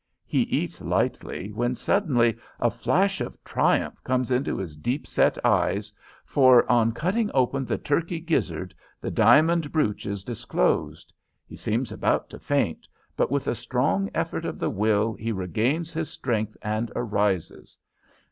He 0.25 0.41
eats 0.41 0.81
lightly, 0.81 1.51
when 1.51 1.75
suddenly 1.75 2.35
a 2.59 2.71
flash 2.71 3.21
of 3.21 3.43
triumph 3.43 4.03
comes 4.03 4.31
into 4.31 4.57
his 4.57 4.75
deep 4.75 5.05
set 5.05 5.37
eyes, 5.45 5.93
for 6.25 6.67
on 6.71 6.91
cutting 6.91 7.29
open 7.35 7.65
the 7.65 7.77
turkey 7.77 8.19
gizzard 8.19 8.73
the 8.99 9.11
diamond 9.11 9.71
brooch 9.71 10.07
is 10.07 10.23
disclosed. 10.23 11.13
He 11.45 11.55
seems 11.55 11.91
about 11.91 12.31
to 12.31 12.39
faint, 12.39 12.87
but 13.15 13.29
with 13.29 13.45
a 13.47 13.53
strong 13.53 14.09
effort 14.15 14.43
of 14.43 14.57
the 14.57 14.71
will 14.71 15.13
he 15.13 15.31
regains 15.31 15.93
his 15.93 16.09
strength 16.09 16.57
and 16.63 16.91
arises. 16.95 17.77